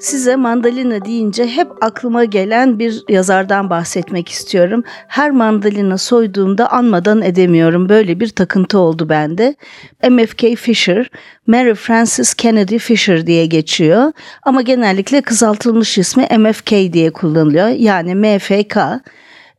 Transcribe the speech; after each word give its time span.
Size 0.00 0.36
mandalina 0.36 1.04
deyince 1.04 1.46
hep 1.46 1.68
aklıma 1.80 2.24
gelen 2.24 2.78
bir 2.78 3.04
yazardan 3.08 3.70
bahsetmek 3.70 4.28
istiyorum. 4.28 4.84
Her 5.08 5.30
mandalina 5.30 5.98
soyduğumda 5.98 6.72
anmadan 6.72 7.22
edemiyorum. 7.22 7.88
Böyle 7.88 8.20
bir 8.20 8.28
takıntı 8.28 8.78
oldu 8.78 9.08
bende. 9.08 9.54
MFK 10.10 10.56
Fisher, 10.56 11.10
Mary 11.46 11.74
Frances 11.74 12.34
Kennedy 12.34 12.78
Fisher 12.78 13.26
diye 13.26 13.46
geçiyor. 13.46 14.12
Ama 14.42 14.62
genellikle 14.62 15.20
kısaltılmış 15.20 15.98
ismi 15.98 16.28
MFK 16.38 16.70
diye 16.70 17.10
kullanılıyor. 17.10 17.68
Yani 17.68 18.14
MFK. 18.14 18.76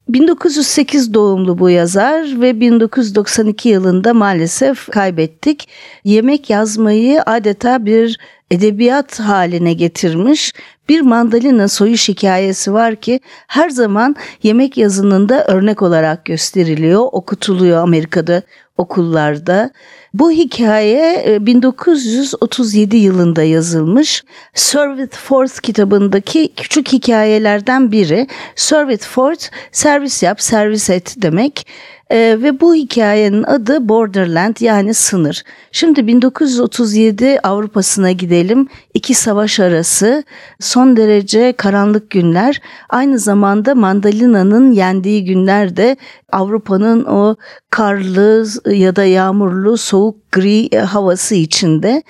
1908 0.10 1.14
doğumlu 1.14 1.60
bu 1.60 1.70
yazar 1.70 2.42
ve 2.42 2.60
1992 2.60 3.70
yılında 3.70 4.14
maalesef 4.14 4.92
kaybettik. 4.92 5.70
Yemek 6.04 6.50
yazmayı 6.50 7.24
adeta 7.24 7.86
bir 7.86 8.20
edebiyat 8.52 9.20
haline 9.20 9.74
getirmiş 9.74 10.54
bir 10.90 11.02
mandalina 11.02 11.68
soyuş 11.68 12.10
hikayesi 12.10 12.74
var 12.74 12.96
ki 12.96 13.20
her 13.48 13.70
zaman 13.70 14.16
yemek 14.44 14.78
yazınında 14.78 15.46
örnek 15.46 15.82
olarak 15.82 16.26
gösteriliyor, 16.26 17.08
okutuluyor 17.12 17.78
Amerika'da 17.78 18.42
okullarda. 18.78 19.72
Bu 20.20 20.32
hikaye 20.32 21.38
1937 21.42 22.96
e, 22.96 23.00
yılında 23.00 23.44
yazılmış. 23.44 24.24
Sir 24.54 25.08
Ford 25.12 25.50
kitabındaki 25.62 26.54
küçük 26.56 26.94
hikayelerden 26.94 27.92
biri. 27.92 28.28
Sir 28.56 28.98
Ford 28.98 29.40
servis 29.72 30.24
yap, 30.24 30.42
servis 30.42 30.90
et 30.90 31.16
demek. 31.18 31.68
E, 32.09 32.17
ve 32.17 32.59
bu 32.59 32.75
hikayenin 32.75 33.44
adı 33.44 33.89
Borderland 33.89 34.55
yani 34.59 34.94
sınır. 34.94 35.44
Şimdi 35.72 36.08
1937 36.08 37.39
Avrupa'sına 37.44 38.11
gidelim. 38.11 38.67
İki 38.94 39.13
savaş 39.13 39.59
arası 39.59 40.23
son 40.59 40.97
derece 40.97 41.53
karanlık 41.53 42.09
günler. 42.09 42.61
Aynı 42.89 43.19
zamanda 43.19 43.75
mandalina'nın 43.75 44.72
yendiği 44.72 45.25
günler 45.25 45.78
de 45.78 45.97
Avrupa'nın 46.31 47.05
o 47.05 47.35
karlı 47.69 48.47
ya 48.72 48.95
da 48.95 49.03
yağmurlu 49.03 49.78
soğuk 49.78 50.31
gri 50.31 50.80
havası 50.80 51.35
içinde 51.35 52.03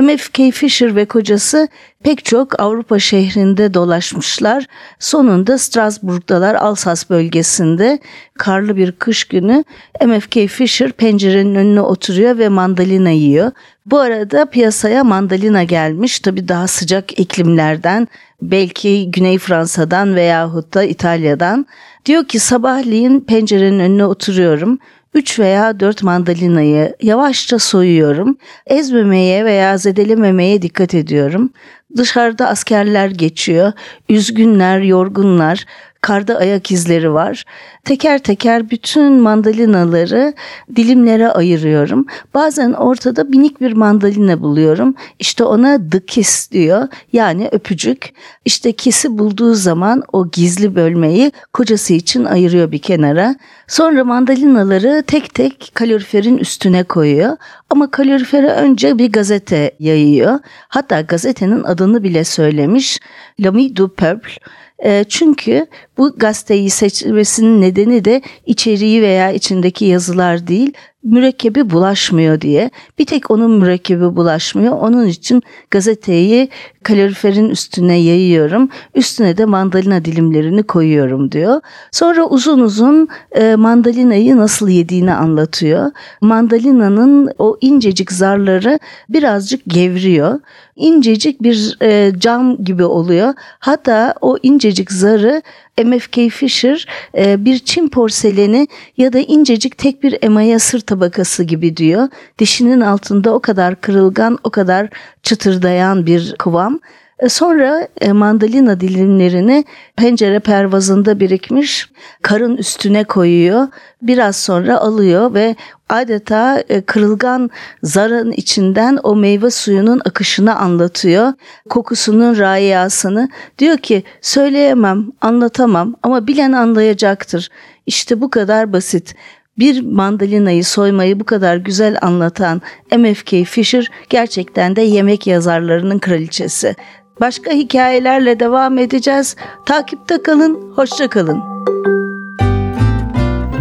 MFK 0.00 0.38
Fisher 0.52 0.96
ve 0.96 1.04
kocası 1.04 1.68
pek 2.04 2.24
çok 2.24 2.60
Avrupa 2.60 2.98
şehrinde 2.98 3.74
dolaşmışlar. 3.74 4.66
Sonunda 4.98 5.58
Strasbourg'dalar 5.58 6.54
Alsas 6.54 7.10
bölgesinde 7.10 7.98
karlı 8.38 8.76
bir 8.76 8.92
kış 8.92 9.24
günü 9.24 9.64
MFK 10.06 10.32
Fisher 10.48 10.92
pencerenin 10.92 11.54
önüne 11.54 11.80
oturuyor 11.80 12.38
ve 12.38 12.48
mandalina 12.48 13.10
yiyor. 13.10 13.50
Bu 13.86 13.98
arada 13.98 14.46
piyasaya 14.46 15.04
mandalina 15.04 15.62
gelmiş. 15.62 16.20
Tabi 16.20 16.48
daha 16.48 16.66
sıcak 16.66 17.20
iklimlerden 17.20 18.08
belki 18.42 19.10
Güney 19.10 19.38
Fransa'dan 19.38 20.14
veyahut 20.14 20.74
da 20.74 20.84
İtalya'dan. 20.84 21.66
Diyor 22.06 22.24
ki 22.24 22.38
sabahleyin 22.38 23.20
pencerenin 23.20 23.78
önüne 23.78 24.04
oturuyorum. 24.04 24.78
3 25.14 25.38
veya 25.38 25.80
4 25.80 26.02
mandalinayı 26.02 26.96
yavaşça 27.02 27.58
soyuyorum. 27.58 28.36
Ezmemeye 28.66 29.44
veya 29.44 29.78
zedelememeye 29.78 30.62
dikkat 30.62 30.94
ediyorum. 30.94 31.50
Dışarıda 31.96 32.48
askerler 32.48 33.08
geçiyor. 33.08 33.72
Üzgünler, 34.08 34.80
yorgunlar 34.80 35.66
karda 36.04 36.36
ayak 36.36 36.70
izleri 36.70 37.12
var. 37.12 37.44
Teker 37.84 38.18
teker 38.18 38.70
bütün 38.70 39.12
mandalinaları 39.12 40.34
dilimlere 40.76 41.28
ayırıyorum. 41.28 42.06
Bazen 42.34 42.72
ortada 42.72 43.24
minik 43.24 43.60
bir 43.60 43.72
mandalina 43.72 44.40
buluyorum. 44.40 44.94
İşte 45.18 45.44
ona 45.44 45.90
the 45.90 46.06
kiss 46.06 46.50
diyor. 46.50 46.88
Yani 47.12 47.48
öpücük. 47.52 48.12
İşte 48.44 48.72
kisi 48.72 49.18
bulduğu 49.18 49.54
zaman 49.54 50.02
o 50.12 50.30
gizli 50.30 50.74
bölmeyi 50.74 51.32
kocası 51.52 51.94
için 51.94 52.24
ayırıyor 52.24 52.72
bir 52.72 52.78
kenara. 52.78 53.36
Sonra 53.68 54.04
mandalinaları 54.04 55.04
tek 55.06 55.34
tek 55.34 55.70
kaloriferin 55.74 56.38
üstüne 56.38 56.84
koyuyor. 56.84 57.36
Ama 57.70 57.90
kalorifere 57.90 58.50
önce 58.50 58.98
bir 58.98 59.12
gazete 59.12 59.74
yayıyor. 59.78 60.38
Hatta 60.68 61.00
gazetenin 61.00 61.64
adını 61.64 62.02
bile 62.02 62.24
söylemiş. 62.24 63.00
L'Ami 63.40 63.76
du 63.76 63.94
Peuple. 63.94 64.38
Ee, 64.84 65.04
çünkü 65.08 65.66
bu 65.98 66.14
gazeteyi 66.16 66.70
seçmesinin 66.70 67.60
nedeni 67.60 68.04
de 68.04 68.22
içeriği 68.46 69.02
veya 69.02 69.32
içindeki 69.32 69.84
yazılar 69.84 70.46
değil, 70.46 70.72
mürekkebi 71.04 71.70
bulaşmıyor 71.70 72.40
diye. 72.40 72.70
Bir 72.98 73.06
tek 73.06 73.30
onun 73.30 73.50
mürekkebi 73.50 74.16
bulaşmıyor. 74.16 74.72
Onun 74.72 75.06
için 75.06 75.42
gazeteyi 75.70 76.48
kaloriferin 76.82 77.50
üstüne 77.50 77.96
yayıyorum. 77.96 78.68
Üstüne 78.94 79.36
de 79.36 79.44
mandalina 79.44 80.04
dilimlerini 80.04 80.62
koyuyorum 80.62 81.32
diyor. 81.32 81.60
Sonra 81.90 82.24
uzun 82.26 82.60
uzun 82.60 83.08
e, 83.32 83.54
mandalinayı 83.56 84.36
nasıl 84.36 84.68
yediğini 84.68 85.14
anlatıyor. 85.14 85.90
Mandalinanın 86.20 87.30
o 87.38 87.58
incecik 87.60 88.12
zarları 88.12 88.78
birazcık 89.08 89.60
gevriyor. 89.66 90.40
İncecik 90.76 91.42
bir 91.42 91.76
e, 91.82 92.12
cam 92.18 92.64
gibi 92.64 92.84
oluyor. 92.84 93.34
Hatta 93.58 94.14
o 94.20 94.38
incecik 94.42 94.92
zarı 94.92 95.42
MFK 95.78 96.30
Fisher 96.30 96.86
e, 97.18 97.44
bir 97.44 97.58
Çin 97.58 97.88
porseleni 97.88 98.68
ya 98.96 99.12
da 99.12 99.18
incecik 99.18 99.78
tek 99.78 100.02
bir 100.02 100.18
emaya 100.22 100.58
sır 100.58 100.80
tabakası 100.80 101.44
gibi 101.44 101.76
diyor. 101.76 102.08
Dişinin 102.38 102.80
altında 102.80 103.34
o 103.34 103.40
kadar 103.40 103.80
kırılgan, 103.80 104.38
o 104.44 104.50
kadar 104.50 104.88
çıtırdayan 105.22 106.06
bir 106.06 106.34
kıvam. 106.38 106.80
E, 107.18 107.28
sonra 107.28 107.88
e, 108.00 108.12
mandalina 108.12 108.80
dilimlerini 108.80 109.64
pencere 109.96 110.38
pervazında 110.38 111.20
birikmiş 111.20 111.88
karın 112.22 112.56
üstüne 112.56 113.04
koyuyor. 113.04 113.68
Biraz 114.02 114.36
sonra 114.36 114.78
alıyor 114.78 115.34
ve 115.34 115.56
adeta 115.88 116.64
e, 116.68 116.80
kırılgan 116.80 117.50
zarın 117.82 118.32
içinden 118.32 118.98
o 119.02 119.16
meyve 119.16 119.50
suyunun 119.50 120.00
akışını 120.04 120.56
anlatıyor. 120.56 121.32
Kokusunun 121.70 122.38
rayasını. 122.38 123.28
Diyor 123.58 123.78
ki 123.78 124.02
söyleyemem, 124.20 125.06
anlatamam 125.20 125.94
ama 126.02 126.26
bilen 126.26 126.52
anlayacaktır. 126.52 127.48
İşte 127.86 128.20
bu 128.20 128.30
kadar 128.30 128.72
basit. 128.72 129.14
Bir 129.58 129.80
mandalinayı 129.80 130.64
soymayı 130.64 131.20
bu 131.20 131.24
kadar 131.24 131.56
güzel 131.56 131.98
anlatan 132.02 132.62
MFK 132.96 133.30
Fisher 133.46 133.88
gerçekten 134.10 134.76
de 134.76 134.82
yemek 134.82 135.26
yazarlarının 135.26 135.98
kraliçesi. 135.98 136.74
Başka 137.20 137.52
hikayelerle 137.52 138.40
devam 138.40 138.78
edeceğiz. 138.78 139.36
Takipte 139.66 140.22
kalın, 140.22 140.72
hoşça 140.76 141.08
kalın. 141.08 141.42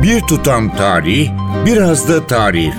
Bir 0.04 0.22
tutam 0.22 0.76
tarih, 0.76 1.30
biraz 1.66 2.10
da 2.10 2.28
tarih. 2.28 2.74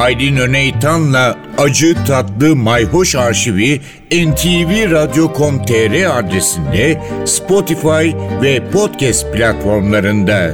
Aydın 0.00 0.36
Öneytan'la 0.36 1.36
Acı 1.58 1.96
Tatlı 2.06 2.56
Mayhoş 2.56 3.14
Arşivi 3.14 3.80
ntvradio.com.tr 4.12 6.18
adresinde 6.18 7.02
Spotify 7.26 8.10
ve 8.42 8.70
podcast 8.70 9.32
platformlarında. 9.32 10.50